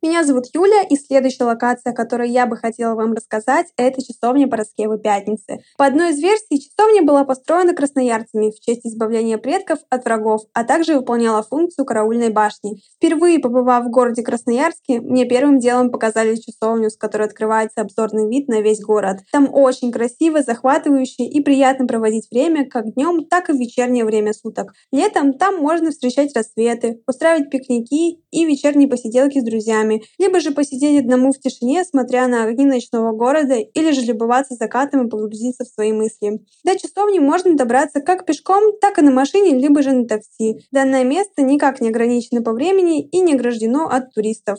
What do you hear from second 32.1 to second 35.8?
на огни ночного города, или же любоваться закатом и погрузиться в